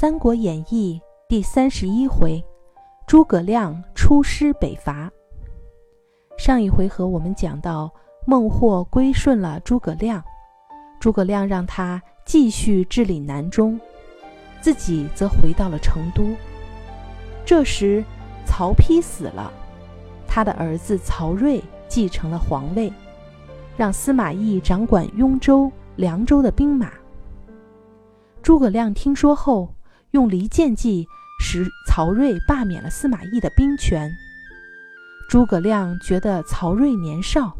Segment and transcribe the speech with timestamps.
[0.00, 0.98] 三国演义》
[1.28, 2.42] 第三十一回，
[3.06, 5.10] 诸葛亮出师北伐。
[6.38, 7.92] 上一回合我们讲到，
[8.26, 10.24] 孟获归顺了诸葛亮，
[10.98, 13.78] 诸葛亮让他继续治理南中，
[14.62, 16.24] 自己则回到了成都。
[17.44, 18.02] 这时，
[18.46, 19.52] 曹丕死了，
[20.26, 22.90] 他的儿子曹睿继承了皇位，
[23.76, 26.90] 让司马懿掌管雍州、凉州的兵马。
[28.40, 29.68] 诸葛亮听说后，
[30.12, 31.06] 用离间计
[31.40, 34.10] 使曹睿罢免了司马懿的兵权。
[35.28, 37.56] 诸葛亮觉得曹睿年少，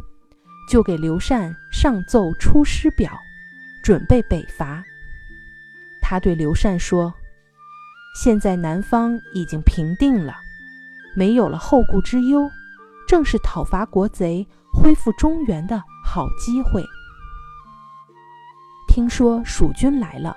[0.69, 3.13] 就给刘禅上奏出师表，
[3.85, 4.83] 准备北伐。
[6.03, 7.15] 他对刘禅说
[8.21, 10.35] ：“现在南方已经平定了，
[11.15, 12.51] 没有了后顾之忧，
[13.07, 16.85] 正是讨伐国贼、恢复中原的好机会。”
[18.89, 20.37] 听说蜀军来了。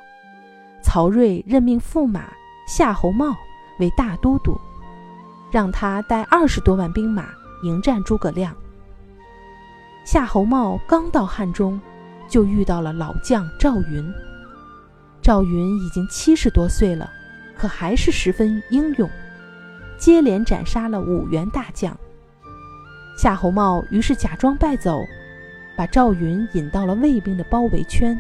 [0.93, 2.31] 曹睿任命驸马
[2.67, 3.35] 夏侯茂
[3.79, 4.55] 为大都督，
[5.49, 7.29] 让他带二十多万兵马
[7.63, 8.55] 迎战诸葛亮。
[10.05, 11.81] 夏侯茂刚到汉中，
[12.27, 14.13] 就遇到了老将赵云。
[15.19, 17.09] 赵云已经七十多岁了，
[17.57, 19.09] 可还是十分英勇，
[19.97, 21.97] 接连斩杀了五员大将。
[23.17, 24.99] 夏侯茂于是假装败走，
[25.75, 28.15] 把赵云引到了魏兵的包围圈。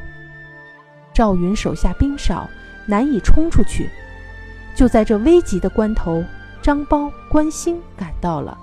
[1.13, 2.49] 赵云手下兵少，
[2.85, 3.89] 难以冲出去。
[4.75, 6.23] 就在这危急的关头，
[6.61, 8.57] 张苞、关兴赶到了，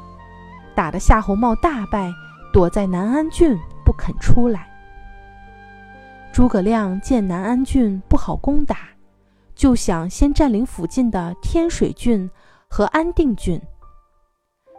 [0.74, 2.12] 打得夏侯茂大败，
[2.52, 4.68] 躲在南安郡不肯出来。
[6.32, 8.88] 诸葛亮见南安郡不好攻打，
[9.54, 12.28] 就想先占领附近的天水郡
[12.68, 13.60] 和安定郡。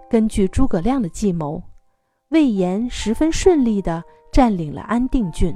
[0.10, 1.62] 根据诸葛亮的计谋，
[2.30, 4.04] 魏延十分顺利地
[4.34, 5.56] 占领了安定郡。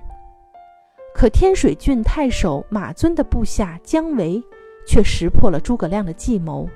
[1.15, 4.43] 可天水郡太守马尊的部下姜维
[4.85, 6.69] 却识破了诸葛亮的计谋，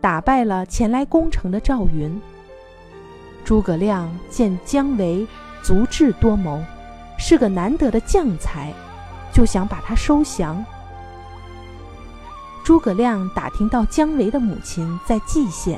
[0.00, 2.22] 打败了前来攻城的赵云。
[3.44, 5.26] 诸葛亮见姜维
[5.64, 6.62] 足智多谋，
[7.18, 8.72] 是个难得的将才，
[9.32, 10.64] 就想把他收降。
[12.64, 15.76] 诸葛亮打听到姜维的母亲在蓟县，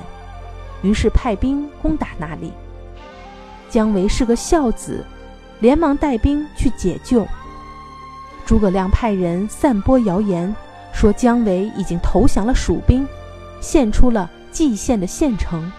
[0.82, 2.52] 于是派兵攻打那里。
[3.70, 5.02] 姜维是个孝子，
[5.60, 7.26] 连忙带兵去解救。
[8.46, 10.54] 诸葛亮派人散播谣言，
[10.92, 13.06] 说姜维已经投降了蜀兵，
[13.60, 15.72] 献出了蓟县的县城。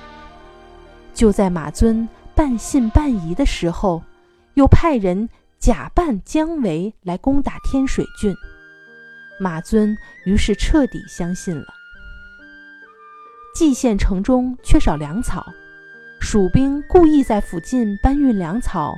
[1.14, 4.02] 就在马尊半信半疑的时候，
[4.56, 8.36] 又派人假扮姜维来攻打天水郡。
[9.40, 11.66] 马尊于是彻底相信了。
[13.56, 15.46] 蓟县城中缺少粮草，
[16.20, 18.96] 蜀兵故意在附近搬运粮草，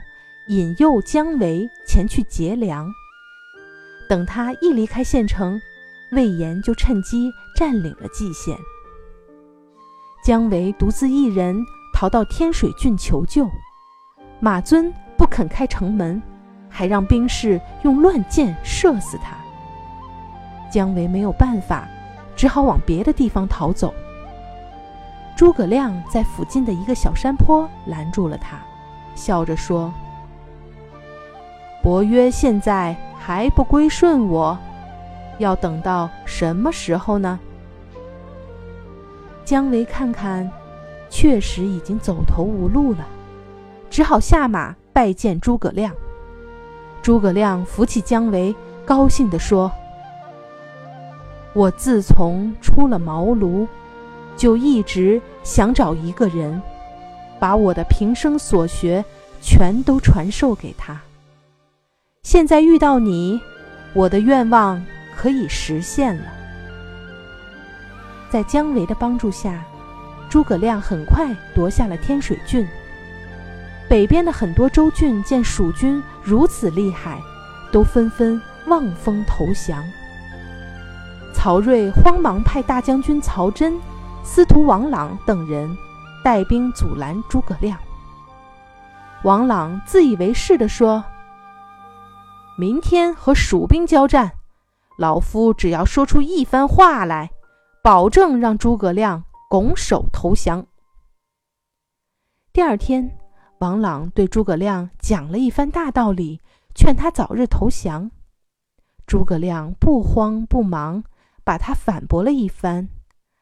[0.47, 2.89] 引诱姜维前去劫粮。
[4.07, 5.59] 等他一离开县城，
[6.11, 8.57] 魏延就趁机占领了蓟县。
[10.23, 11.55] 姜维独自一人
[11.93, 13.49] 逃到天水郡求救，
[14.39, 16.21] 马尊不肯开城门，
[16.69, 19.35] 还让兵士用乱箭射死他。
[20.71, 21.87] 姜维没有办法，
[22.35, 23.93] 只好往别的地方逃走。
[25.35, 28.59] 诸葛亮在附近的一个小山坡拦住了他，
[29.15, 29.93] 笑着说
[31.83, 32.95] ：“伯约现在。”
[33.27, 34.57] 还不归顺我，
[35.37, 37.37] 要等到什么时候呢？
[39.43, 40.49] 姜维看看，
[41.09, 43.05] 确实已经走投无路了，
[43.89, 45.93] 只好下马拜见诸葛亮。
[47.01, 48.55] 诸葛亮扶起姜维，
[48.85, 49.69] 高兴地说
[51.51, 53.67] ：“我自从出了茅庐，
[54.37, 56.61] 就一直想找一个人，
[57.41, 59.03] 把我的平生所学
[59.41, 60.97] 全都传授给他。”
[62.29, 63.41] 现在遇到你，
[63.93, 66.25] 我的愿望可以实现了。
[68.29, 69.63] 在姜维的帮助下，
[70.27, 72.67] 诸葛亮很快夺下了天水郡。
[73.87, 77.17] 北边的很多州郡见蜀军如此厉害，
[77.71, 79.81] 都纷纷望风投降。
[81.33, 83.79] 曹睿慌忙派大将军曹真、
[84.21, 85.77] 司徒王朗等人
[86.21, 87.79] 带兵阻拦诸葛亮。
[89.23, 91.01] 王朗自以为是地说。
[92.59, 94.33] 明天和蜀兵交战，
[94.97, 97.29] 老夫只要说出一番话来，
[97.83, 100.65] 保证让诸葛亮拱手投降。
[102.51, 103.15] 第二天，
[103.59, 106.41] 王朗对诸葛亮讲了一番大道理，
[106.73, 108.09] 劝他早日投降。
[109.05, 111.03] 诸葛亮不慌不忙，
[111.43, 112.89] 把他反驳了一番，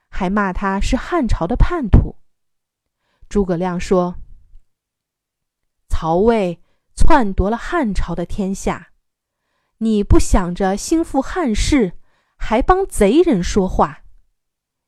[0.09, 2.17] 还骂他是汉朝的叛徒。
[3.29, 4.15] 诸葛亮说
[5.88, 6.59] ：“曹魏
[6.94, 8.89] 篡夺了汉朝的天下。”
[9.80, 12.00] 你不想着兴复汉室，
[12.38, 14.04] 还帮贼人说话，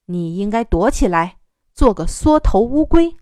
[0.05, 1.39] 你应该躲起来，
[1.73, 3.17] 做个缩头乌龟。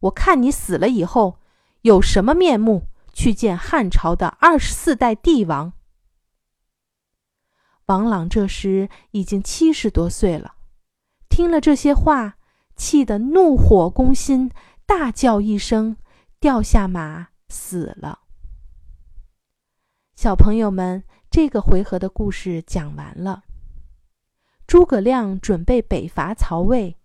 [0.00, 1.38] 我看你死了以后，
[1.82, 5.72] 有什么面目去见汉朝的二十四代帝王？”
[7.86, 10.54] 王朗这时已经七十多岁了，
[11.28, 12.38] 听了这些话，
[12.76, 14.50] 气得怒火攻心，
[14.86, 15.96] 大叫一声，
[16.38, 18.19] 掉下马死了。
[20.22, 23.44] 小朋友们，这个回合的故事讲完了。
[24.66, 26.98] 诸葛亮准备北伐曹魏，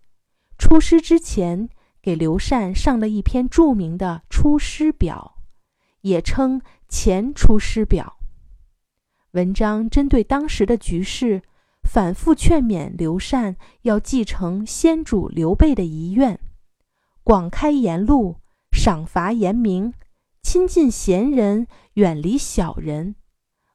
[0.58, 1.70] 出师之前，
[2.02, 5.38] 给刘禅上了一篇著名的《出师表》，
[6.02, 6.60] 也称
[6.90, 8.18] 《前出师表》。
[9.30, 11.40] 文章针对当时的局势，
[11.84, 16.38] 反复劝勉刘禅要继承先主刘备的遗愿，
[17.24, 18.36] 广开言路，
[18.72, 19.94] 赏罚严明，
[20.48, 23.16] 亲近贤人，远离小人，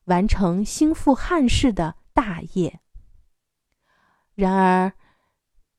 [0.05, 2.79] 完成兴复汉室的大业。
[4.35, 4.93] 然而，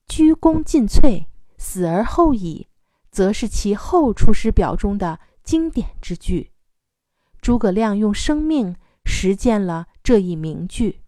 [0.07, 1.25] 鞠躬尽瘁，
[1.57, 2.69] 死而后已，
[3.11, 6.53] 则是其后出师表中的经典之句。
[7.41, 8.77] 诸葛亮用生命。
[9.05, 11.01] 实践了这一名句。